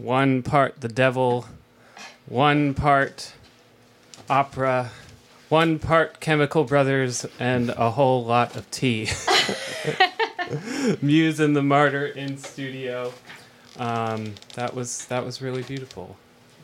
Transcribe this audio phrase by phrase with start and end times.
[0.00, 1.46] One part the devil,
[2.26, 3.34] one part
[4.30, 4.90] opera,
[5.50, 9.08] one part Chemical Brothers, and a whole lot of tea.
[11.02, 13.12] Muse and the Martyr in studio.
[13.78, 16.16] Um, that was that was really beautiful.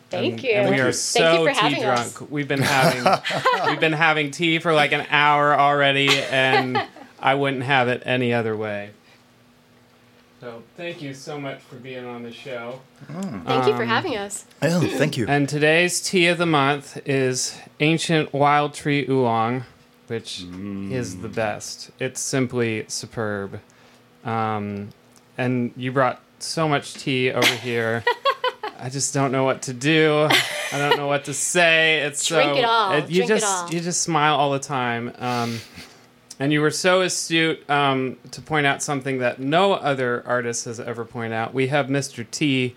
[0.09, 0.51] Thank And- you.
[0.53, 1.99] And we are Thank so tea drunk.
[2.01, 2.21] us.
[2.23, 3.23] We've been having
[3.67, 6.83] we've been having tea for like an hour already, and
[7.21, 8.91] I wouldn't have it any other way.
[10.41, 12.81] So thank you so much for being on the show.
[13.09, 14.45] Thank you for Um, having us.
[14.63, 15.25] Oh, thank you.
[15.29, 19.65] And today's tea of the month is ancient wild tree oolong,
[20.09, 20.45] which
[20.91, 21.91] is the best.
[21.99, 23.61] It's simply superb.
[24.27, 24.91] Um,
[25.39, 28.05] and you brought so much tea over here.
[28.79, 30.29] I just don't know what to do.
[30.71, 32.01] I don't know what to say.
[32.01, 32.95] It's Drink so it all.
[32.95, 33.71] you Drink it just all.
[33.71, 35.13] you just smile all the time.
[35.19, 35.61] Um,
[36.39, 40.79] and you were so astute um, to point out something that no other artist has
[40.81, 41.55] ever pointed out.
[41.55, 42.25] We have Mr.
[42.31, 42.73] T's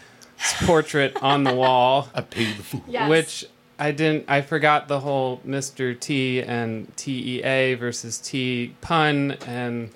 [0.66, 2.84] portrait on the wall I paid the fool.
[2.88, 3.10] Yes.
[3.10, 3.46] which
[3.78, 4.26] I didn't.
[4.28, 5.98] I forgot the whole Mr.
[5.98, 9.90] T and T E A versus T pun, and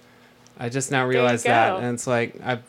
[0.57, 1.77] I just now you realized that, go.
[1.77, 2.59] and it's like I,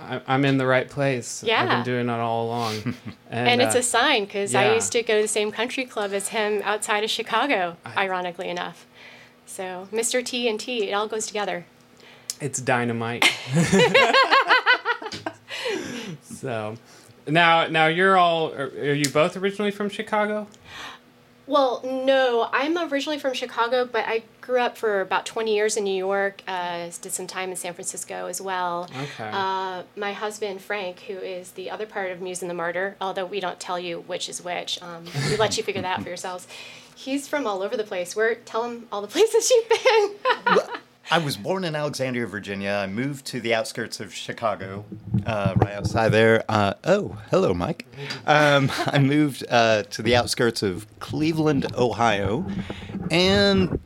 [0.00, 1.44] I I'm in the right place.
[1.44, 1.62] Yeah.
[1.62, 1.74] I've Yeah.
[1.76, 2.74] been doing it all along,
[3.30, 5.84] and, and it's uh, a sign because I used to go to the same country
[5.84, 8.84] club as him outside of Chicago, ironically enough.
[9.46, 10.24] So Mr.
[10.24, 11.66] T and T, it all goes together.
[12.40, 13.24] it's dynamite.
[16.22, 16.74] so
[17.26, 20.46] now now you're all are, are you both originally from Chicago?
[21.46, 25.84] Well, no, I'm originally from Chicago, but I grew up for about 20 years in
[25.84, 26.40] New York.
[26.48, 28.88] Uh, did some time in San Francisco as well.
[28.98, 29.28] Okay.
[29.30, 33.26] Uh, my husband Frank, who is the other part of Muse and the Martyr, although
[33.26, 36.08] we don't tell you which is which, um, we let you figure that out for
[36.08, 36.48] yourselves.
[36.94, 38.14] He's from all over the place.
[38.14, 40.60] We're tell him all the places you've been.
[41.10, 42.80] I was born in Alexandria, Virginia.
[42.82, 44.86] I moved to the outskirts of Chicago,
[45.26, 46.44] uh, right outside there.
[46.48, 47.86] Uh, oh, hello, Mike.
[48.26, 52.46] Um, I moved uh, to the outskirts of Cleveland, Ohio,
[53.10, 53.78] and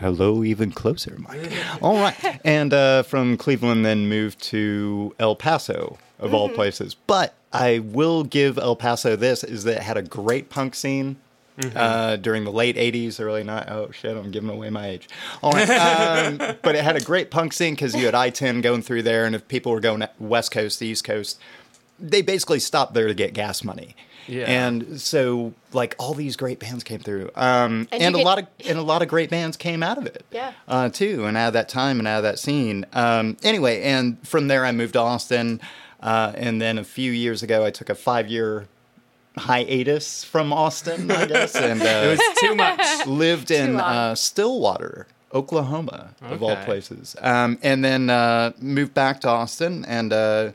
[0.00, 1.52] Hello, even closer, Mike.
[1.82, 2.40] All right.
[2.42, 6.94] And uh, from Cleveland, then moved to El Paso, of all places.
[6.94, 11.16] But I will give El Paso this is that it had a great punk scene.
[11.76, 13.70] Uh, during the late 80s, early 90s.
[13.70, 15.10] Oh, shit, I'm giving away my age.
[15.42, 15.68] All right.
[15.68, 19.02] Um, but it had a great punk scene because you had I 10 going through
[19.02, 21.38] there, and if people were going West Coast, the East Coast,
[21.98, 23.94] they basically stopped there to get gas money.
[24.26, 24.44] Yeah.
[24.46, 27.30] And so, like, all these great bands came through.
[27.34, 29.98] Um, And and a could- lot of and a lot of great bands came out
[29.98, 30.24] of it.
[30.30, 30.52] Yeah.
[30.66, 32.86] Uh, too, and out of that time and out of that scene.
[32.94, 35.60] Um, anyway, and from there I moved to Austin,
[36.02, 38.66] uh, and then a few years ago I took a five year
[39.36, 43.06] hiatus from Austin, I guess, and It uh, was too much.
[43.06, 49.28] lived in uh, Stillwater, Oklahoma, of all places, um, and then uh, moved back to
[49.28, 50.12] Austin and.
[50.12, 50.52] Uh,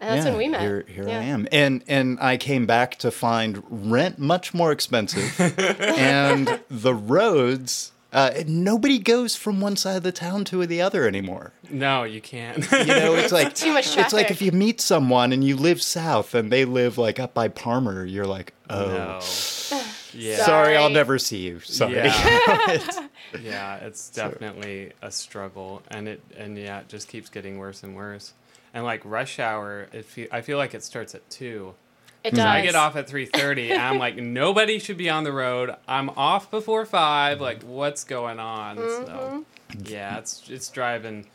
[0.00, 0.60] And that's yeah, when we met.
[0.60, 1.18] Here, here Yeah.
[1.20, 5.32] I am, and and I came back to find rent much more expensive,
[5.80, 7.90] and the roads.
[8.14, 11.52] Uh, nobody goes from one side of the town to the other anymore.
[11.68, 12.58] No, you can't.
[12.70, 15.82] You know, it's like Too much It's like if you meet someone and you live
[15.82, 19.20] south and they live like up by Palmer, you're like, oh, no.
[20.12, 20.36] Yeah.
[20.46, 21.58] sorry, I'll never see you.
[21.58, 21.94] Sorry.
[21.94, 23.08] Yeah.
[23.42, 27.96] yeah, it's definitely a struggle, and it and yeah, it just keeps getting worse and
[27.96, 28.32] worse.
[28.72, 31.74] And like rush hour, it fe- I feel like it starts at two.
[32.24, 32.40] It does.
[32.40, 35.76] I get off at three thirty, I'm like, nobody should be on the road.
[35.86, 37.40] I'm off before five.
[37.40, 38.76] Like, what's going on?
[38.78, 39.44] So,
[39.84, 41.26] yeah, it's it's driving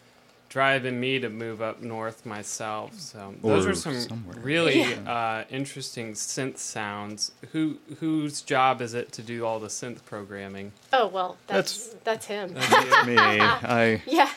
[0.50, 3.00] driving me to move up north myself.
[3.00, 4.38] So those Or are some somewhere.
[4.42, 7.32] really uh, interesting synth sounds.
[7.52, 10.72] Who whose job is it to do all the synth programming?
[10.92, 12.54] Oh well, that's that's, him.
[12.56, 13.16] That's me.
[13.20, 14.32] I yeah.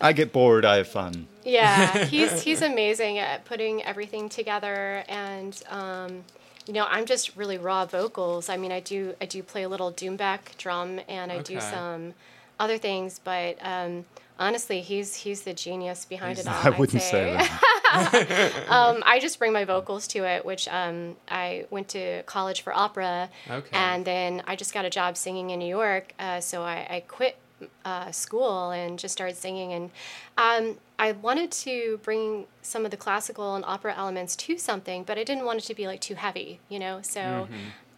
[0.00, 0.64] I get bored.
[0.64, 1.28] I have fun.
[1.44, 6.24] Yeah, he's he's amazing at putting everything together, and um,
[6.66, 8.48] you know, I'm just really raw vocals.
[8.48, 12.14] I mean, I do I do play a little doumbek drum, and I do some
[12.58, 14.04] other things, but um,
[14.38, 16.54] honestly, he's he's the genius behind it all.
[16.62, 18.66] I wouldn't say that.
[18.68, 22.72] um, I just bring my vocals to it, which um, I went to college for
[22.72, 23.68] opera, Okay.
[23.72, 26.12] and then I just got a job singing in New York.
[26.18, 27.36] Uh, so I, I quit
[27.84, 29.72] uh, school and just started singing.
[29.72, 29.90] And
[30.38, 35.18] um, I wanted to bring some of the classical and opera elements to something, but
[35.18, 37.00] I didn't want it to be like too heavy, you know.
[37.02, 37.48] So.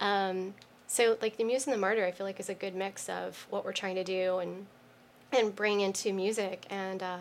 [0.01, 0.55] Um,
[0.89, 3.47] so like the Muse and the Martyr, I feel like is a good mix of
[3.49, 4.67] what we're trying to do and
[5.33, 6.67] and bring into music.
[6.69, 7.19] And uh,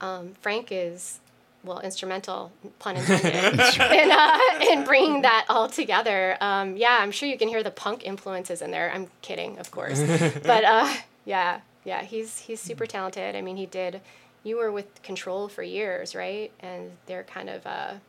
[0.00, 1.20] um, Frank is
[1.62, 3.54] well instrumental, pun intended,
[3.92, 4.38] in uh,
[4.70, 6.38] in bringing that all together.
[6.40, 8.90] Um, yeah, I'm sure you can hear the punk influences in there.
[8.90, 10.00] I'm kidding, of course,
[10.42, 10.92] but uh,
[11.24, 12.68] yeah, yeah, he's he's mm-hmm.
[12.68, 13.36] super talented.
[13.36, 14.00] I mean, he did.
[14.42, 16.52] You were with Control for years, right?
[16.60, 18.00] And they're kind of a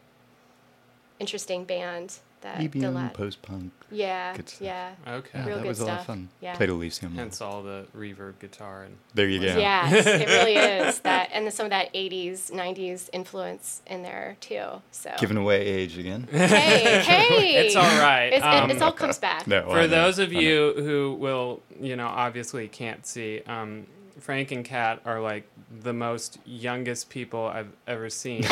[1.19, 3.71] interesting band that EBM, Delat- post punk.
[3.91, 4.61] yeah, Good stuff.
[4.61, 4.91] yeah.
[5.07, 5.29] Okay.
[5.33, 6.05] Yeah, Real that good was a lot of stuff.
[6.07, 6.29] fun.
[6.41, 6.55] Yeah.
[6.55, 7.15] Played Elysium.
[7.15, 9.57] Hence all the reverb guitar and There you go.
[9.57, 10.55] Yes, it really
[10.87, 14.63] is that, and some of that '80s, '90s influence in there too.
[14.91, 16.27] So Giving away age again.
[16.31, 18.31] hey, hey, It's all right.
[18.33, 19.45] It's, Um, it, it's all comes back.
[19.47, 20.39] No, I For know, those of I know.
[20.39, 23.87] you who will, you know, obviously can't see, um,
[24.19, 25.45] Frank and Kat are like
[25.81, 28.45] the most youngest people I've ever seen.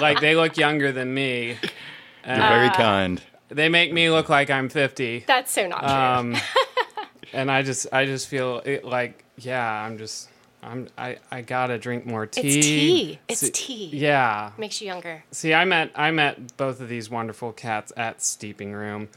[0.00, 1.56] like they look younger than me.
[2.26, 3.22] You're very Uh, kind.
[3.48, 5.24] they make me look like I'm 50.
[5.26, 5.90] That's so not true.
[5.90, 6.36] Um,
[7.32, 10.28] and I just, I just feel it like, yeah, I'm just,
[10.62, 12.40] I'm, I, I gotta drink more tea.
[12.58, 13.18] It's tea.
[13.28, 13.90] It's See- tea.
[13.94, 14.52] Yeah.
[14.58, 15.24] Makes you younger.
[15.32, 19.08] See, I met I met both of these wonderful cats at Steeping Room,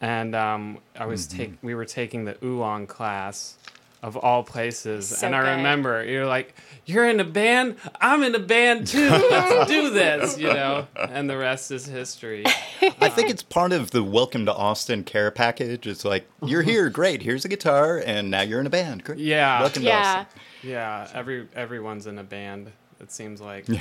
[0.00, 1.36] and um, I was Mm-hmm.
[1.38, 3.56] take we were taking the oolong class
[4.02, 5.56] of all places, So and I good.
[5.56, 6.54] remember you're like,
[6.86, 9.08] "You're in a band, I'm in a band too.
[9.10, 12.44] Let's do this," you know, and the rest is history.
[13.00, 15.86] I think it's part of the welcome to Austin care package.
[15.86, 17.22] It's like you're here, great.
[17.22, 19.02] Here's a guitar, and now you're in a band.
[19.04, 19.18] Great.
[19.18, 19.60] Yeah.
[19.60, 20.24] Welcome to Yeah.
[20.26, 20.40] Austin.
[20.62, 22.70] Yeah, every everyone's in a band.
[23.00, 23.68] It seems like.
[23.68, 23.80] Yeah.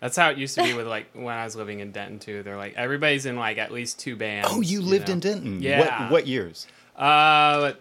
[0.00, 2.42] That's how it used to be with like when I was living in Denton too.
[2.44, 4.48] They're like everybody's in like at least two bands.
[4.50, 5.14] Oh, you lived know?
[5.14, 5.62] in Denton.
[5.62, 6.02] Yeah.
[6.04, 6.66] What, what years?
[6.96, 7.72] Uh,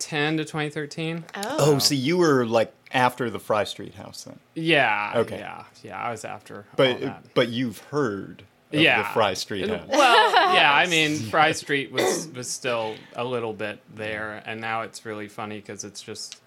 [0.00, 1.24] 2010 to 2013.
[1.36, 4.38] Oh, Oh, see, you were like after the Fry Street house then.
[4.54, 5.12] Yeah.
[5.16, 5.38] Okay.
[5.38, 5.64] Yeah.
[5.82, 6.00] Yeah.
[6.00, 7.34] I was after all But that.
[7.34, 8.42] but you've heard
[8.72, 9.02] of Yeah.
[9.02, 9.86] the Fry Street house.
[9.88, 10.72] Well, yeah.
[10.72, 15.28] I mean, Fry Street was was still a little bit there, and now it's really
[15.28, 16.40] funny because it's just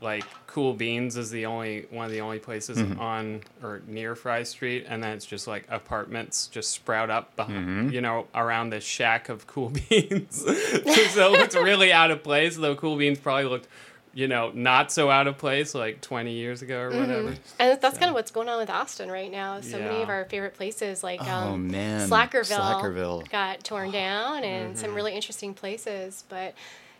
[0.00, 3.00] like Cool Beans is the only one of the only places Mm-hmm.
[3.00, 7.66] on or near Fry Street, and then it's just like apartments just sprout up, behind,
[7.66, 7.88] Mm-hmm.
[7.90, 10.36] you know, around the shack of Cool Beans.
[11.10, 12.56] so it's really out of place.
[12.56, 13.66] Though Cool Beans probably looked,
[14.14, 17.34] you know, not so out of place like 20 years ago or whatever.
[17.58, 19.60] and that's kind of what's going on with Austin right now.
[19.60, 22.08] So many of our favorite places, like Oh, um, man.
[22.08, 23.28] Slackerville, Slackerville.
[23.30, 24.80] got torn down, and Mm-hmm.
[24.80, 26.24] some really interesting places.
[26.28, 26.54] But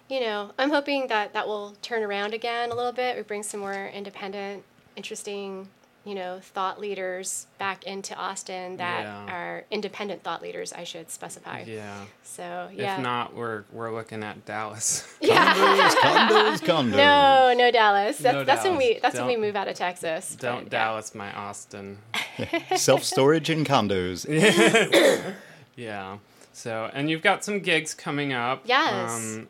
[0.08, 3.16] you know, I'm hoping that that will turn around again a little bit.
[3.16, 4.64] We bring some more independent,
[4.96, 5.68] interesting,
[6.04, 9.34] you know, thought leaders back into Austin that Yeah.
[9.34, 11.64] are independent thought leaders, I should specify.
[11.66, 12.04] Yeah.
[12.22, 12.96] So, yeah.
[12.96, 15.06] If not, we're we're looking at Dallas.
[15.20, 15.52] yeah.
[15.54, 16.96] Condos, condos, condos.
[16.96, 18.16] No, no Dallas.
[18.18, 19.02] That's No that's when we Dallas.
[19.02, 20.34] that's when we move out of Texas.
[20.40, 20.68] Don't yeah.
[20.70, 21.98] Dallas my Austin.
[22.76, 24.24] Self storage and condos.
[25.76, 26.18] Yeah.
[26.52, 28.62] So, and you've got some gigs coming up.
[28.64, 29.12] Yes.
[29.36, 29.48] Um,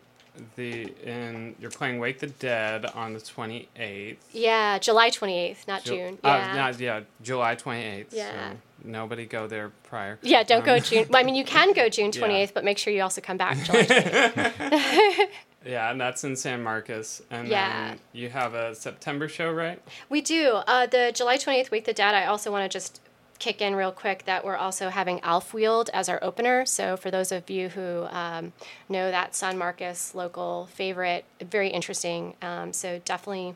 [0.56, 4.16] the and you're playing Wake the Dead on the 28th.
[4.32, 6.18] Yeah, July 28th, not Ju- June.
[6.24, 6.54] uh, Yeah.
[6.54, 8.06] not- yeah, July 28th.
[8.12, 8.50] Yeah.
[8.52, 10.18] So nobody go there prior.
[10.22, 11.06] yeah, don't go Um, June.
[11.10, 12.20] Well, I mean, you can go June Yeah.
[12.20, 15.28] 28th, but make sure you also come back July 28th.
[15.66, 17.20] Yeah, and that's in San Marcos.
[17.30, 17.88] And Yeah.
[17.88, 19.82] then you have a September show, right?
[20.08, 20.62] We do.
[20.66, 23.00] Uh, the July 28th Wake the Dead, I also want to just
[23.38, 26.66] kick in real quick that we're also having Alfwield as our opener.
[26.66, 28.52] So for those of you who um,
[28.88, 32.34] know that San Marcos local favorite, very interesting.
[32.42, 33.54] Um, so definitely,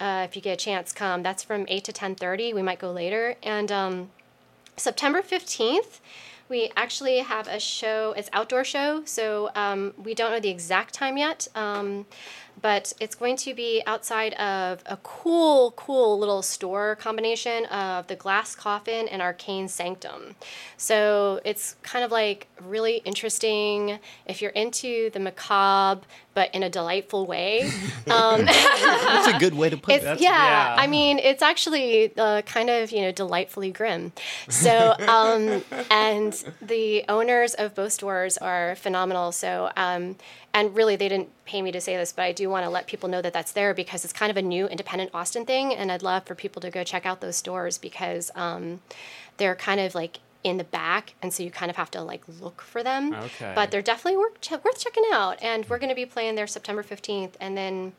[0.00, 1.22] uh, if you get a chance, come.
[1.22, 2.54] That's from 8 to 10.30.
[2.54, 3.36] We might go later.
[3.42, 4.10] And um,
[4.76, 6.00] September 15th,
[6.48, 8.14] we actually have a show.
[8.16, 11.46] It's outdoor show, so um, we don't know the exact time yet.
[12.60, 18.16] But it's going to be outside of a cool, cool little store combination of the
[18.16, 20.34] Glass Coffin and Arcane Sanctum.
[20.76, 26.02] So it's kind of like really interesting if you're into the macabre,
[26.34, 27.70] but in a delightful way.
[28.08, 30.02] Um, That's a good way to put it.
[30.02, 30.76] Yeah, yeah.
[30.78, 34.12] I mean, it's actually uh, kind of you know delightfully grim.
[34.48, 39.32] So, um, and the owners of both stores are phenomenal.
[39.32, 40.16] So, um,
[40.54, 42.86] and really, they didn't pay me to say this, but I do want to let
[42.86, 45.90] people know that that's there because it's kind of a new independent Austin thing, and
[45.90, 48.80] I'd love for people to go check out those stores because um,
[49.38, 52.22] they're kind of like in the back, and so you kind of have to like
[52.40, 53.14] look for them.
[53.14, 53.52] Okay.
[53.54, 56.82] But they're definitely worth, worth checking out, and we're going to be playing there September
[56.82, 57.92] fifteenth, and then.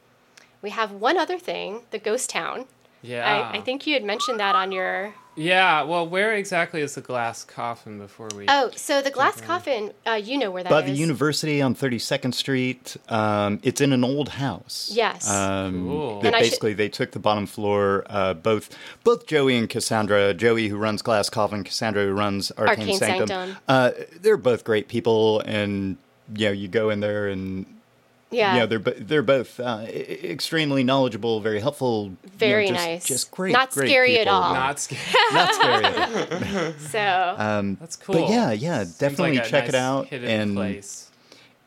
[0.62, 2.66] We have one other thing, the ghost town.
[3.02, 3.50] Yeah.
[3.54, 5.14] I, I think you had mentioned that on your.
[5.36, 5.84] Yeah.
[5.84, 8.46] Well, where exactly is the glass coffin before we?
[8.50, 10.76] Oh, so the glass coffin, uh, you know where that is.
[10.76, 12.98] By the university on 32nd Street.
[13.08, 14.92] Um, it's in an old house.
[14.94, 15.30] Yes.
[15.30, 16.20] Um, Cool.
[16.22, 18.04] that And I should- basically, they took the bottom floor.
[18.08, 18.76] Uh, both
[19.06, 20.34] both Joey and Cassandra.
[20.34, 23.28] Joey, who runs Glass Coffin, Cassandra, who runs Arcane, Arcane Sanctum.
[23.30, 23.58] Sanctum.
[23.70, 25.96] Uh, they're both great people, and
[26.36, 27.66] you know, you go in there and.
[28.32, 28.54] Yeah.
[28.54, 33.06] You know, they're they're both uh, extremely knowledgeable, very helpful, you know, Very just- nice.
[33.08, 34.54] just great, Not great scary at all.
[34.54, 35.02] Not scary.
[35.34, 35.86] not scary.
[35.86, 36.74] at all.
[36.80, 37.36] so.
[37.38, 38.16] Um, That's cool.
[38.16, 40.12] But yeah, yeah, Seems definitely like a check it out.
[40.12, 41.10] And place.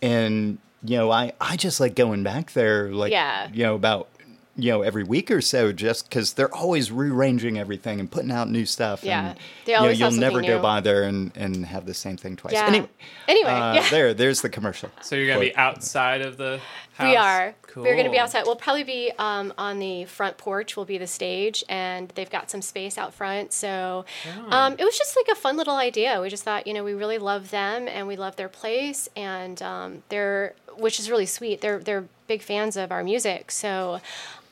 [0.01, 3.49] and you know, I I just like going back there, like Yeah.
[3.53, 4.09] you know, about
[4.57, 8.51] you know every week or so, just because they're always rearranging everything and putting out
[8.51, 9.03] new stuff.
[9.03, 9.31] Yeah.
[9.31, 11.87] and, They you know, always have you'll never something go by there and and have
[11.87, 12.53] the same thing twice.
[12.53, 12.67] Yeah.
[12.67, 12.89] Anyway,
[13.29, 13.89] Anyway, uh, yeah.
[13.91, 14.91] there, there's the commercial.
[15.01, 16.61] So you're gonna be outside of the
[16.95, 17.11] house.
[17.11, 17.55] We are.
[17.63, 17.85] Cool.
[17.85, 18.43] We're going to be outside.
[18.45, 20.77] We'll probably be um, on the front porch.
[20.77, 23.53] Will be the stage, and they've got some space out front.
[23.55, 24.05] So
[24.51, 26.21] um, it was just like a fun little idea.
[26.21, 29.61] We just thought, you know, we really love them and we love their place, and
[29.63, 31.61] um, they're which is really sweet.
[31.63, 33.51] They're they're big fans of our music.
[33.51, 34.01] So.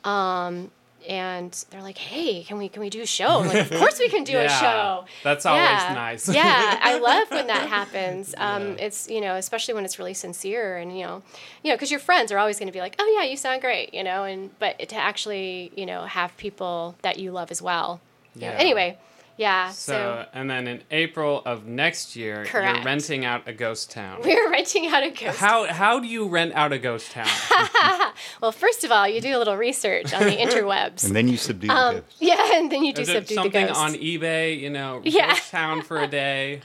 [0.03, 0.71] Um,
[1.09, 3.97] and they're like, "Hey, can we can we do a show?" I'm like, "Of course
[3.99, 5.93] we can do a show." That's always yeah.
[5.95, 6.29] nice.
[6.29, 8.35] yeah, I love when that happens.
[8.37, 8.85] Um, Yeah.
[8.85, 11.23] It's you know, especially when it's really sincere, and you know,
[11.63, 13.61] you know, because your friends are always going to be like, "Oh yeah, you sound
[13.61, 17.61] great," you know, and but to actually you know have people that you love as
[17.63, 17.99] well.
[18.35, 18.57] You know, Yeah.
[18.59, 18.97] Anyway,
[19.37, 19.69] yeah.
[19.71, 22.77] So, So, and then in April of next year, Correct.
[22.77, 24.21] you're renting out a ghost town.
[24.23, 25.37] we're renting out a ghost.
[25.39, 27.27] How how do you rent out a ghost town?
[28.41, 31.03] well, first of all, you do a little research on the interwebs.
[31.03, 32.05] And then you subdue the Um, ghost.
[32.19, 33.79] yeah, and then you do Is it subdue the something ghost.
[33.79, 34.59] on eBay?
[34.59, 35.29] You know, Yeah.
[35.29, 36.61] ghost town for a day.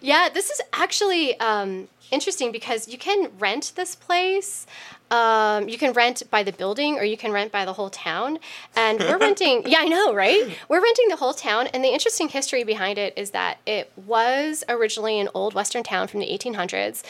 [0.00, 4.66] Yeah, this is actually um, interesting because you can rent this place.
[5.12, 8.38] Um, you can rent by the building or you can rent by the whole town.
[8.74, 10.58] And we're renting, yeah, I know, right?
[10.70, 11.66] We're renting the whole town.
[11.68, 16.08] And the interesting history behind it is that it was originally an old Western town
[16.08, 17.02] from the 1800s.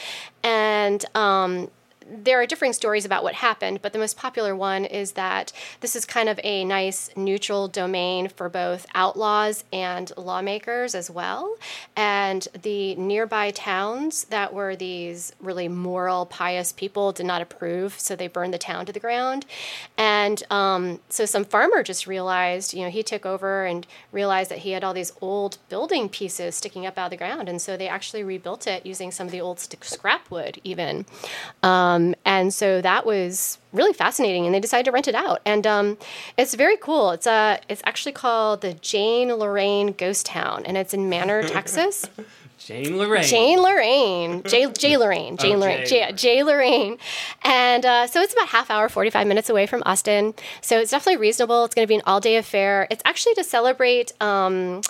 [0.43, 1.69] And um,
[2.09, 5.95] there are differing stories about what happened, but the most popular one is that this
[5.95, 11.55] is kind of a nice neutral domain for both outlaws and lawmakers as well.
[11.95, 18.15] And the nearby towns that were these really moral, pious people did not approve, so
[18.15, 19.45] they burned the town to the ground.
[19.97, 24.59] And um, so some farmer just realized, you know, he took over and realized that
[24.59, 27.49] he had all these old building pieces sticking up out of the ground.
[27.49, 31.05] And so they actually rebuilt it using some of the old scrap wood, even.
[31.61, 31.92] Um,
[32.25, 35.41] and so that was really fascinating, and they decided to rent it out.
[35.45, 35.97] And um,
[36.37, 37.11] it's very cool.
[37.11, 42.05] It's a, it's actually called the Jane Lorraine Ghost Town, and it's in Manor, Texas.
[42.59, 43.23] Jane Lorraine.
[43.23, 46.97] Jane Lorraine, Jay, Jay Lorraine, Jane Oh, Lorraine, Jay Jay, Jay Lorraine,
[47.43, 50.33] and uh, so it's about half hour, forty five minutes away from Austin.
[50.61, 51.65] So it's definitely reasonable.
[51.65, 52.87] It's going to be an all day affair.
[52.89, 54.13] It's actually to celebrate.
[54.21, 54.81] Um,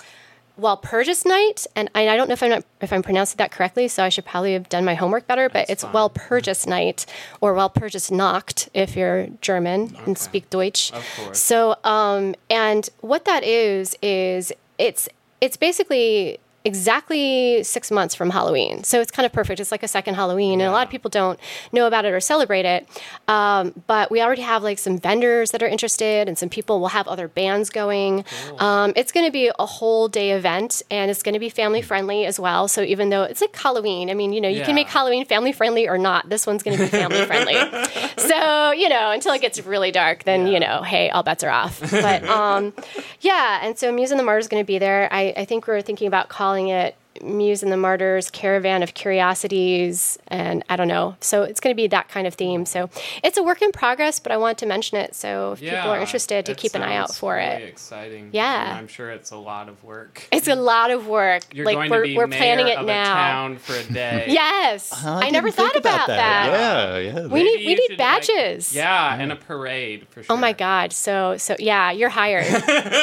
[0.60, 3.88] Walpurgis Night, and I, I don't know if I'm not, if I'm pronouncing that correctly,
[3.88, 5.48] so I should probably have done my homework better.
[5.48, 5.92] But That's it's fine.
[5.92, 7.06] Walpurgis Night
[7.40, 10.92] or Walpurgis Nacht if you're German and speak Deutsch.
[10.92, 11.38] Of course.
[11.40, 15.08] So, um, and what that is is it's
[15.40, 18.84] it's basically exactly six months from Halloween.
[18.84, 19.60] So it's kind of perfect.
[19.60, 21.38] It's like a second Halloween, and a lot of people don't
[21.72, 22.86] know about it or celebrate it.
[23.28, 26.88] Um, but we already have like some vendors that are interested, and some people will
[26.88, 28.24] have other bands going.
[28.58, 31.82] Um, it's going to be a whole day event, and it's going to be family
[31.82, 32.68] friendly as well.
[32.68, 34.66] So even though it's like Halloween, I mean, you know, you Yeah.
[34.66, 36.28] can make Halloween family friendly or not.
[36.28, 37.54] This one's going to be family friendly.
[38.18, 41.50] so you know, until it gets really dark, then you know, hey, all bets are
[41.50, 41.80] off.
[41.90, 42.72] But um,
[43.20, 45.08] yeah, and so Muse and the Martyrs is going to be there.
[45.12, 50.18] I, I think we're thinking about calling it Muse and the Martyrs Caravan of Curiosities,
[50.28, 51.16] and I don't know.
[51.20, 52.66] So it's going to be that kind of theme.
[52.66, 52.90] So
[53.22, 56.00] it's a work in progress, but I want to mention it so if people are
[56.00, 57.68] interested to keep an eye out sounds for really it.
[57.68, 58.30] Exciting.
[58.32, 58.68] Yeah.
[58.70, 60.26] And I'm sure it's a lot of work.
[60.32, 61.42] It's a lot of work.
[61.52, 63.02] You're like going we're, to be we're mayor planning it of now.
[63.02, 64.26] a town for a day.
[64.34, 66.48] Yes, Huh, I, never thought think about, that.
[66.50, 67.26] Yeah, yeah.
[67.26, 68.74] We Maybe need- we need should, like- badges.
[68.74, 70.34] yeah, and a parade for sure.
[70.34, 70.92] Oh my God!
[70.92, 72.46] So so yeah, you're hired.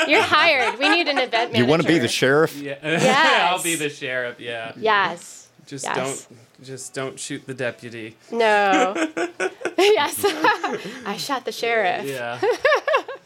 [0.10, 0.78] you're hired.
[0.80, 1.58] We need an event manager.
[1.64, 2.56] you want to be the sheriff?
[2.58, 2.76] Yeah.
[2.84, 3.52] Yes.
[3.52, 4.01] I'll be the sheriff.
[4.02, 4.74] Yeah.
[4.78, 5.48] Yes.
[5.68, 5.96] Just Yes.
[6.28, 6.40] don't.
[6.64, 8.16] Just don't shoot the deputy.
[8.32, 8.94] No.
[9.78, 10.24] yes.
[11.06, 12.06] I shot the sheriff.
[12.06, 12.40] Yeah.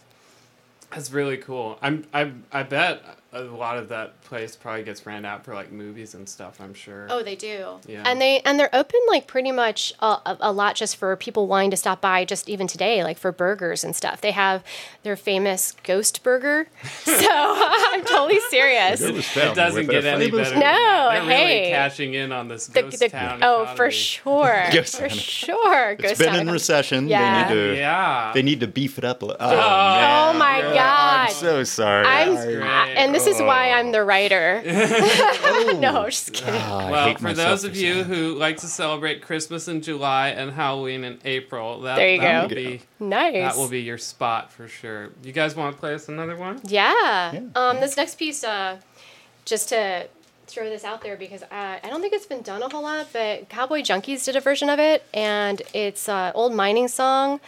[0.91, 1.77] That's really cool.
[1.81, 2.05] I'm.
[2.13, 2.31] I.
[2.51, 3.01] I bet
[3.35, 6.59] a lot of that place probably gets ran out for like movies and stuff.
[6.61, 7.07] I'm sure.
[7.09, 7.75] Oh, they do.
[7.87, 8.03] Yeah.
[8.05, 11.47] And they and they're open like pretty much a, a, a lot just for people
[11.47, 14.21] wanting to stop by just even today, like for burgers and stuff.
[14.21, 14.63] They have
[15.03, 16.67] their famous ghost burger.
[17.03, 19.01] so I'm totally serious.
[19.01, 20.55] It doesn't get any better.
[20.55, 21.09] No.
[21.11, 21.57] They're hey.
[21.59, 23.39] really cashing in on this The- ghost the- town.
[23.43, 24.65] oh, for sure.
[24.71, 25.17] Ghost for town.
[25.17, 25.89] sure.
[25.91, 26.51] It's Ghost been town in economy.
[26.53, 27.07] recession.
[27.07, 27.47] Yeah.
[27.49, 27.75] They need to.
[27.75, 28.31] Yeah.
[28.33, 29.21] They need to beef it up.
[29.23, 30.35] Oh, Oh, man.
[30.35, 31.27] Oh my Yeah, God.
[31.27, 32.05] I'm so sorry.
[32.05, 34.61] I'm, I- and this is why I'm the writer.
[35.47, 35.77] Oh.
[35.79, 36.53] no, just kidding.
[36.55, 40.51] Ah, I Well, for those of you who like to celebrate Christmas in July and
[40.51, 42.55] Halloween in April, that, There you that go.
[42.55, 43.33] will be Nice.
[43.33, 45.09] that will be your spot for sure.
[45.23, 46.59] You guys want to play us another one?
[46.65, 46.93] Yeah.
[47.33, 47.39] Yeah.
[47.55, 48.77] Um, this next piece, uh,
[49.45, 50.07] just to
[50.47, 53.07] throw this out there because I, I don't think it's been done a whole lot,
[53.13, 57.39] but Cowboy Junkies did a version of it, and it's an old mining song.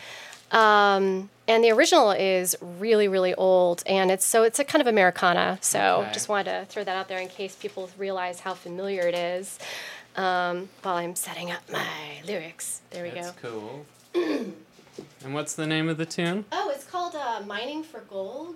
[0.51, 4.87] Um, and the original is really, really old, and it's so it's a kind of
[4.87, 5.57] Americana.
[5.61, 6.13] So Okay.
[6.13, 9.57] just wanted to throw that out there in case people realize how familiar it is.
[10.15, 11.85] Um, while I'm setting up my
[12.25, 13.15] lyrics, there we go.
[13.21, 13.85] That's go.
[14.13, 14.23] cool.
[15.23, 16.45] and what's the name of the tune?
[16.51, 18.55] Oh, it's called uh, Mining for Gold,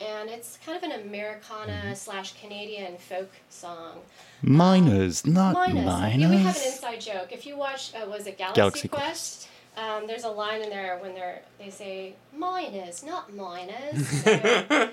[0.00, 1.94] and it's kind of an Americana Mm-hmm.
[1.94, 3.98] slash Canadian folk song.
[4.42, 5.84] Miners, not Minus.
[5.86, 6.20] miners.
[6.20, 7.32] Yeah, we have an inside joke.
[7.32, 9.48] If you watch, uh, was it Galaxy, Galaxy Quest?
[9.74, 14.22] Um, there's a line in there when they're they say miners, not miners.
[14.22, 14.30] So,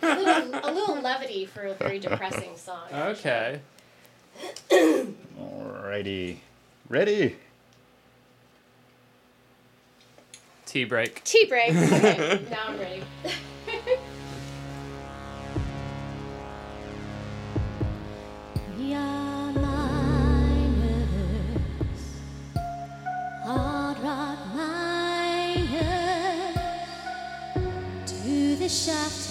[0.01, 2.87] a, little, a little levity for a very depressing song.
[2.93, 3.59] Okay.
[4.71, 6.37] Alrighty.
[6.87, 7.35] Ready?
[10.65, 11.23] Tea break.
[11.23, 11.73] Tea break.
[11.75, 13.03] Okay, now I'm ready.
[18.77, 18.93] We
[28.69, 29.28] shaft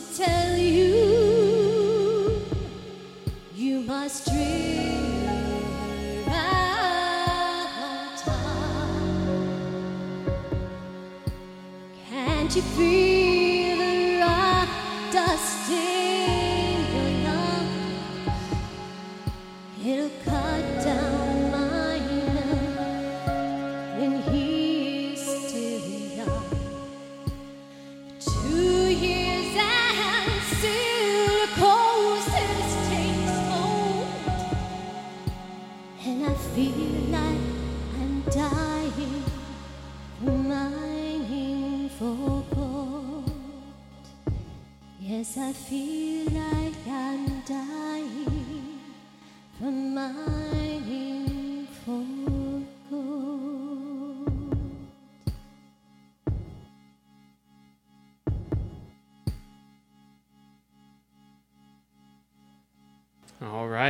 [0.00, 2.40] to tell you
[3.54, 8.22] you must drill out.
[12.08, 13.19] Can't you feel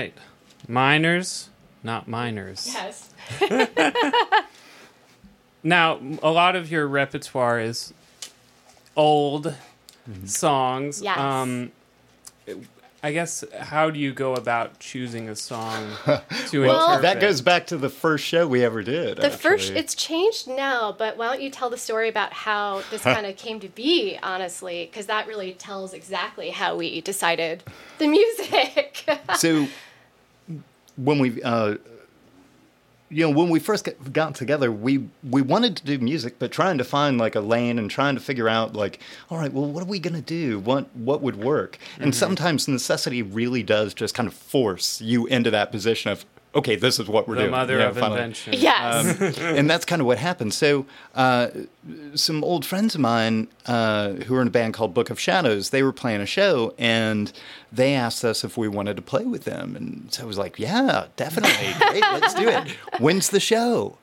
[0.00, 0.14] right.
[0.68, 1.48] Miners,
[1.82, 2.66] not miners.
[2.72, 3.10] Yes.
[5.62, 7.92] Now, a lot of your repertoire is
[8.96, 9.54] old
[10.24, 11.02] songs.
[11.02, 11.18] Yes.
[11.18, 11.72] Um,
[13.02, 15.90] I guess how do you go about choosing a song
[16.48, 17.02] to Well- interpret?
[17.02, 19.18] That goes back to the first show we ever did.
[19.18, 23.02] The first, it's changed now, but why don't you tell the story about how this
[23.14, 24.88] kind of came to be, honestly?
[24.90, 27.62] Because that really tells exactly how we decided
[27.98, 29.04] the music.
[29.36, 29.66] so
[30.96, 31.76] when we uh
[33.10, 36.52] you know when we first got, got together we we wanted to do music but
[36.52, 39.00] trying to find like a lane and trying to figure out like
[39.30, 40.58] all right well what are we going to do?
[40.58, 41.78] What what would work?
[41.98, 46.24] And sometimes necessity really does just kind of force you into that position of
[46.54, 48.20] okay this is what we're the doing mother Yeah, of finally.
[48.20, 48.54] invention.
[48.56, 49.20] yes.
[49.20, 50.52] Um, and that's kind of what happened.
[50.54, 51.48] So, uh,
[52.14, 55.70] some old friends of mine uh, who were in a band called Book of Shadows,
[55.70, 57.32] they were playing a show, and
[57.72, 59.76] they asked us if we wanted to play with them.
[59.76, 62.68] And so I was like, "Yeah, definitely, great, let's do it."
[63.00, 63.96] When's the show?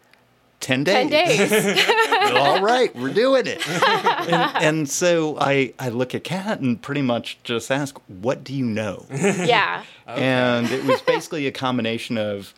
[0.59, 1.07] Ten days.
[1.07, 1.89] 10 days.
[2.35, 3.65] All right, we're doing it.
[3.69, 8.53] and, and so I, I look at Kat and pretty much just ask, "What do
[8.53, 9.83] you know?" yeah.
[10.07, 12.53] and it was basically a combination of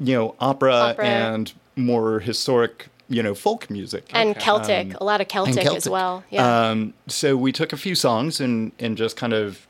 [0.00, 1.06] you know opera, Opera.
[1.06, 4.40] and more historic you know folk music And Okay.
[4.40, 6.22] Celtic, a lot of And Celtic, as well.
[6.30, 6.68] Yeah.
[6.70, 9.66] um, so we took a few songs and and just kind of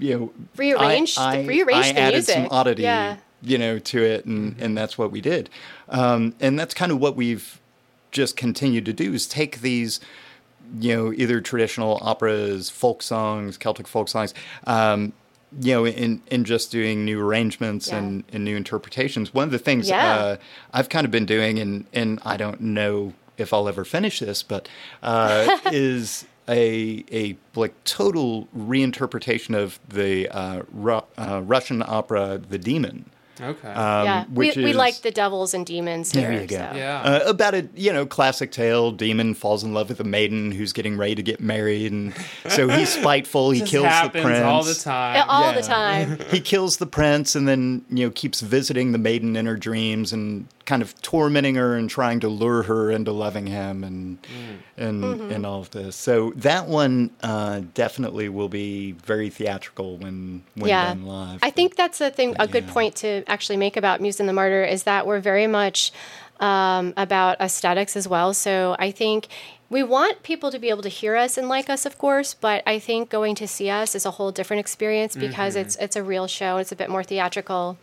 [0.00, 2.52] you know Rearranged- I, I, rearranged I the added some music.
[2.52, 3.16] oddity Yeah.
[3.42, 5.50] You know to it and and that's what we did
[5.88, 7.60] um, and that's kind of what we've
[8.10, 10.00] just continued to do is take these
[10.80, 14.32] you know either traditional operas folk songs celtic folk songs
[14.66, 15.12] um,
[15.60, 17.98] you know in in just doing new arrangements Yeah.
[17.98, 20.14] and, and new interpretations one of the things Yeah.
[20.14, 20.36] uh,
[20.72, 24.42] i've kind of been doing and and i don't know if i'll ever finish this
[24.42, 24.68] but
[25.02, 32.58] uh, is a a like total reinterpretation of the uh, Ru- uh, russian opera the
[32.58, 33.68] demon Okay.
[33.68, 34.24] um, yeah.
[34.32, 36.40] We, which we is- like the devils and demons There here.
[36.42, 36.56] you go.
[36.56, 36.76] so.
[36.76, 37.00] yeah.
[37.02, 38.92] uh, about a you know classic tale.
[38.92, 42.14] Demon falls in love with a maiden who's getting ready to get married, and
[42.48, 43.50] so he's spiteful.
[43.50, 45.24] He kills the prince all the time.
[45.28, 45.60] All Yeah.
[45.60, 46.18] the time.
[46.30, 50.12] He kills the prince, and then you know keeps visiting the maiden in her dreams
[50.12, 54.18] and kind of tormenting her and trying to lure her into loving him, and
[54.76, 55.32] and Mm-hmm.
[55.32, 55.96] and all of this.
[55.96, 60.88] So that one uh, definitely will be very theatrical when when yeah.
[60.88, 61.38] done live.
[61.42, 62.72] I think that's a thing, a good yeah.
[62.72, 65.92] point to actually make about Muse and the Martyr is that we're very much
[66.40, 68.34] um, about aesthetics as well.
[68.34, 69.28] So I think
[69.68, 72.62] we want people to be able to hear us and like us, of course, but
[72.66, 76.02] I think going to see us is a whole different experience because it's it's a
[76.02, 76.58] real show.
[76.58, 77.76] It's a bit more theatrical.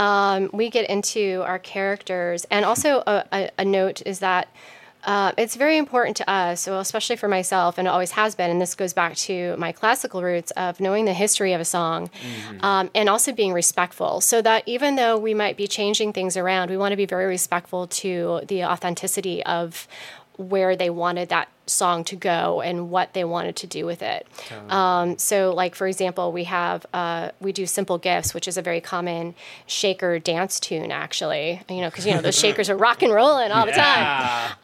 [0.00, 4.48] Um, we get into our characters, and also a, a, a note is that.
[5.02, 8.50] Uh, it's very important to us, so especially for myself, and it always has been.
[8.50, 12.10] And this goes back to my classical roots of knowing the history of a song,
[12.60, 14.20] um, and also being respectful.
[14.20, 17.24] So that even though we might be changing things around, we want to be very
[17.24, 19.88] respectful to the authenticity of
[20.40, 24.26] where they wanted that song to go and what they wanted to do with it.
[24.68, 28.62] Um, so, like for example, we have uh, we do "Simple Gifts," which is a
[28.62, 29.34] very common
[29.66, 31.62] shaker dance tune, actually.
[31.68, 34.00] You know, because you know those shakers are rock and rolling all the time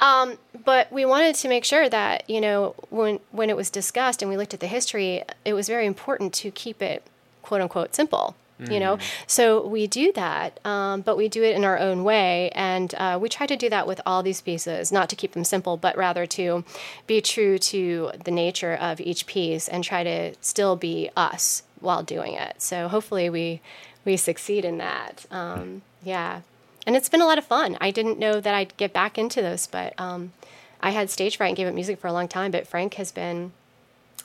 [0.00, 0.34] Yeah.
[0.64, 4.30] but we wanted to make sure that you know when when it was discussed and
[4.30, 7.02] we looked at the history it was very important to keep it
[7.42, 8.98] quote unquote simple you know?
[9.26, 13.18] So we do that um, but we do it in our own way and uh,
[13.20, 15.96] we try to do that with all these pieces not to keep them simple but
[15.96, 16.64] rather to
[17.06, 22.02] be true to the nature of each piece and try to still be us while
[22.02, 22.62] doing it.
[22.62, 23.60] So hopefully we
[24.04, 26.40] we succeed in that um, yeah.
[26.86, 27.76] And it's been a lot of fun.
[27.80, 30.32] I didn't know that i'd get back into this but um,
[30.80, 33.12] I had stage fright and gave up music for a long time, but Frank has
[33.12, 33.52] been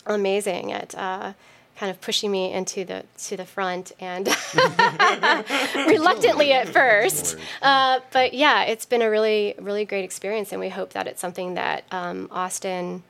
[0.06, 1.34] amazing at uh,
[1.82, 4.28] kind of pushing me into the to the front and
[5.88, 7.36] reluctantly at first.
[7.60, 11.20] Uh, but yeah, it's been a really really great experience, and we hope that it's
[11.20, 13.02] something that um, Austin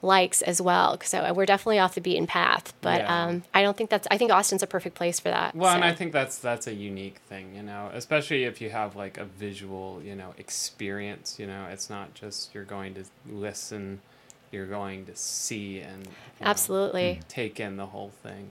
[0.00, 0.96] likes as well.
[1.02, 3.24] So we're definitely off the beaten path, but Yeah.
[3.24, 4.06] um, I don't think that's.
[4.12, 5.56] I think Austin's a perfect place for that.
[5.56, 5.84] Well, and.
[5.84, 9.24] I think that's that's a unique thing, you know, especially if you have like a
[9.24, 11.36] visual, you know, experience.
[11.40, 14.00] You know, it's not just you're going to listen,
[14.50, 16.10] you're going to see and you
[16.40, 17.20] know, absolutely.
[17.28, 18.50] take in the whole thing.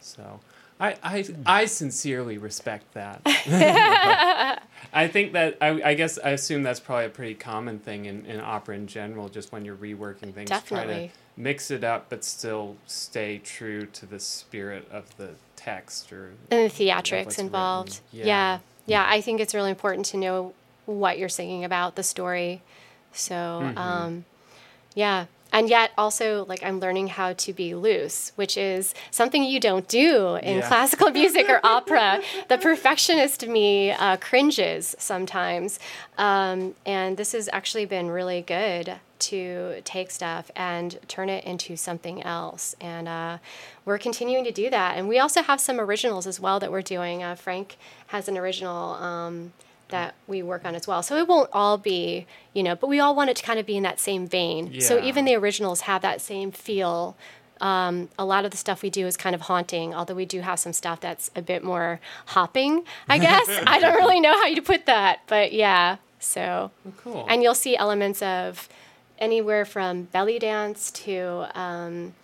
[0.00, 0.40] So,
[0.78, 3.20] I, I, I sincerely respect that.
[4.92, 8.26] I think that I, I guess I assume that's probably a pretty common thing in,
[8.26, 9.28] in opera in general.
[9.28, 11.08] Just when you're reworking things, try Definitely.
[11.08, 16.32] to mix it up, but still stay true to the spirit of the text or
[16.50, 18.00] and the theatrics involved.
[18.12, 18.24] Yeah.
[18.26, 18.58] Yeah.
[18.86, 20.52] yeah, I think it's really important to know
[20.86, 22.62] what you're singing about, the story.
[23.12, 23.78] So, Mm-hmm.
[23.78, 24.24] um,
[24.94, 25.26] yeah.
[25.52, 29.86] And yet, also, like, I'm learning how to be loose, which is something you don't
[29.86, 30.66] do in Yeah.
[30.66, 32.22] classical music or opera.
[32.48, 35.78] The perfectionist me uh, cringes sometimes.
[36.18, 41.76] Um, and this has actually been really good to take stuff and turn it into
[41.76, 42.74] something else.
[42.80, 43.38] And uh,
[43.84, 44.96] we're continuing to do that.
[44.96, 47.22] And we also have some originals as well that we're doing.
[47.22, 47.76] Uh, Frank
[48.08, 48.94] has an original.
[48.94, 49.52] Um,
[49.88, 51.02] that we work on as well.
[51.02, 53.66] So it won't all be, you know, but we all want it to kind of
[53.66, 54.80] be in that same vein.
[54.80, 57.16] So even the originals have that same feel.
[57.60, 60.40] Um, a lot of the stuff we do is kind of haunting, although we do
[60.40, 63.48] have some stuff that's a bit more hopping, I guess.
[63.66, 65.98] I don't really know how you put that, but yeah.
[66.18, 67.26] So, Oh, cool.
[67.28, 68.68] and you'll see elements of
[69.18, 72.14] anywhere from belly dance to um,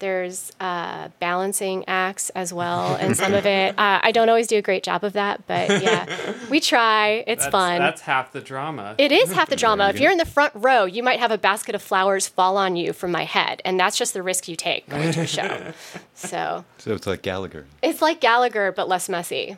[0.00, 3.78] there's uh, balancing acts as well, and some of it.
[3.78, 7.24] Uh, I don't always do a great job of that, but yeah, we try.
[7.26, 7.78] It's that's, fun.
[7.78, 8.94] That's half the drama.
[8.98, 9.88] It is half the drama.
[9.88, 12.76] If you're in the front row, you might have a basket of flowers fall on
[12.76, 15.72] you from my head, and that's just the risk you take going to a show.
[16.14, 17.66] So So it's like Gallagher.
[17.82, 19.56] it's like Gallagher, but less messy.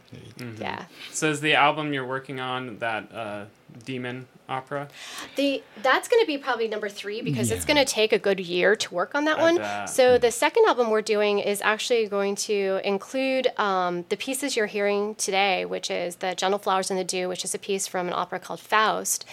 [0.58, 0.84] Yeah.
[1.10, 3.44] so is the album you're working on that uh,
[3.84, 4.88] demon opera?
[5.36, 8.40] The that's going to be probably number three because it's going to take a good
[8.40, 9.56] year to work on that I one.
[9.56, 9.88] bet.
[9.88, 14.66] So the second album we're doing is actually going to include um, the pieces you're
[14.66, 18.08] hearing today, which is the Gentle Flowers in the Dew, which is a piece from
[18.08, 19.24] an opera called Faust,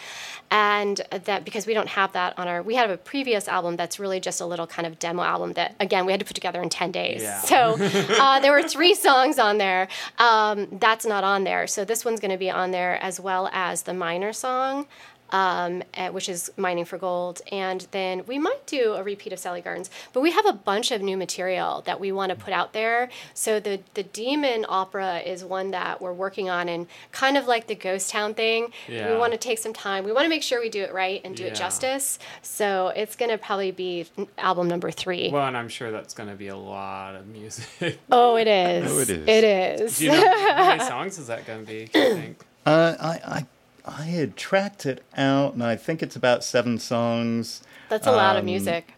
[0.49, 3.99] and that because we don't have that on our, we have a previous album that's
[3.99, 6.61] really just a little kind of demo album that again we had to put together
[6.61, 7.21] in ten days.
[7.21, 7.41] Yeah.
[7.41, 9.87] So uh, there were three songs on there.
[10.19, 11.67] Um, that's not on there.
[11.67, 14.87] So this one's going to be on there as well as the minor song
[15.31, 17.41] um, which is Mining for Gold.
[17.51, 19.89] And then we might do a repeat of Sally Gardens.
[20.13, 23.09] But we have a bunch of new material that we want to put out there.
[23.33, 27.67] So the, the Demon Opera is one that we're working on, and kind of like
[27.67, 29.11] the Ghost Town thing, Yeah.
[29.11, 30.03] we want to take some time.
[30.03, 31.49] We want to make sure we do it right and do Yeah.
[31.49, 32.19] it justice.
[32.41, 34.05] So it's going to probably be
[34.37, 35.29] album number three.
[35.31, 37.99] Well, and I'm sure that's going to be a lot of music.
[38.11, 38.91] oh, it is.
[38.91, 39.27] Oh, it is.
[39.27, 39.97] It is.
[39.99, 41.85] Do you know how many songs is that going to be?
[41.85, 42.45] Do you think?
[42.65, 43.45] Uh, I, I
[43.87, 47.61] I had tracked it out, and I think it's about seven songs.
[47.89, 48.93] That's a lot of Um, music.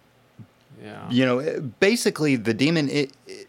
[0.84, 1.10] Yeah.
[1.10, 2.90] You know, basically, the demon.
[2.90, 3.48] It, it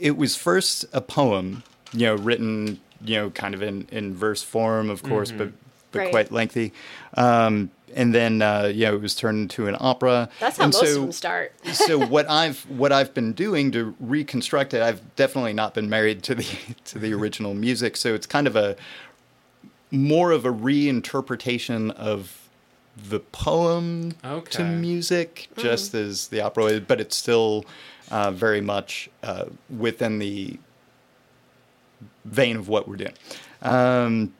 [0.00, 4.42] it was first a poem, you know, written, you know, kind of in in verse
[4.42, 5.50] form, of course, but
[5.92, 6.10] but Right.
[6.10, 6.72] quite lengthy.
[7.14, 10.28] Um, and then uh, you know, it was turned into an opera.
[10.40, 11.52] That's how and most so, of them start.
[11.72, 16.22] so what I've what I've been doing to reconstruct it, I've definitely not been married
[16.24, 16.46] to the
[16.86, 18.76] to the original music, so it's kind of a
[19.90, 22.48] more of a reinterpretation of
[22.96, 24.12] the poem
[24.50, 25.60] to music, Mm-hmm.
[25.62, 27.64] just as the opera, is, but it's still
[28.10, 30.58] uh, very much uh, within the
[32.24, 33.12] vein of what we're doing.
[33.62, 34.34] Um,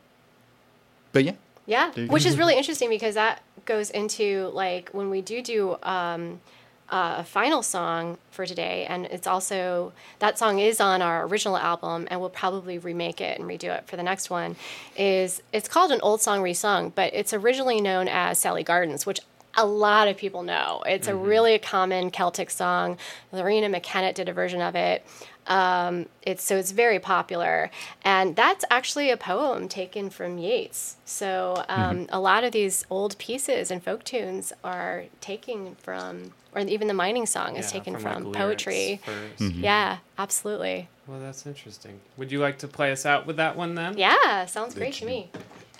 [1.12, 1.32] but yeah,
[1.66, 6.40] Yeah, which is really interesting because that goes into like when we do do um,
[6.88, 12.06] a final song for today, and it's also that song is on our original album,
[12.10, 14.56] and we'll probably remake it and redo it for the next one.
[14.96, 19.20] Is it's called an old song resung, but it's originally known as Sally Gardens, which
[19.56, 20.82] a lot of people know.
[20.86, 22.98] It's a really common Celtic song.
[23.32, 25.04] Loreena McKennitt did a version of it.
[25.46, 27.70] Um, it's so it's very popular,
[28.04, 30.96] and that's actually a poem taken from Yeats.
[31.04, 36.60] So um, a lot of these old pieces and folk tunes are taken from, or
[36.62, 39.00] even the mining song is Yeah, taken like, from, lyrics poetry.
[39.04, 39.54] first.
[39.54, 40.88] Yeah, absolutely.
[41.06, 42.00] Well, that's interesting.
[42.16, 43.96] Would you like to play us out with that one then?
[43.98, 45.30] Yeah, sounds great to me.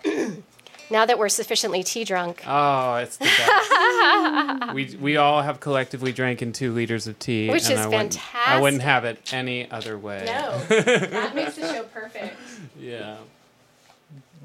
[0.91, 2.43] now that we're sufficiently tea drunk.
[2.47, 4.75] Oh, it's the best.
[4.75, 7.87] we we all have collectively drank in two liters of tea, Which and is I
[7.89, 10.25] wouldn't, I wouldn't have it any other way.
[10.27, 12.37] No, that makes the show perfect.
[12.79, 13.17] Yeah.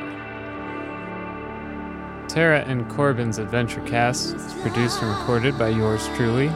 [2.27, 6.51] Tara and Corbin's Adventure Cast is produced and recorded by yours truly.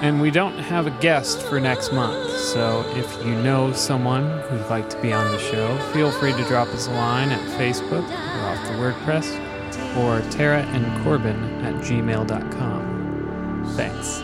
[0.00, 4.66] And we don't have a guest for next month, so if you know someone who'd
[4.68, 8.08] like to be on the show, feel free to drop us a line at Facebook
[8.08, 9.44] or off the WordPress.
[9.96, 13.64] or Tara and Corbin at gmail.com.
[13.76, 14.22] Thanks.